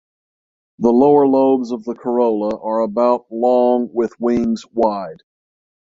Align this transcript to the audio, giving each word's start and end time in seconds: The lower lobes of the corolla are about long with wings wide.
The 0.79 0.89
lower 0.91 1.27
lobes 1.27 1.69
of 1.69 1.83
the 1.83 1.93
corolla 1.93 2.57
are 2.57 2.79
about 2.81 3.27
long 3.29 3.87
with 3.93 4.19
wings 4.19 4.63
wide. 4.73 5.21